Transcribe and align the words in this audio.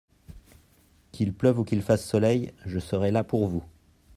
Qu’il 1.11 1.31
pleuve 1.31 1.59
ou 1.59 1.63
qu’il 1.63 1.83
fasse 1.83 2.03
soleil, 2.09 2.53
je 2.65 2.79
serai 2.79 3.11
là 3.11 3.23
pour 3.23 3.47
vous. 3.47 3.63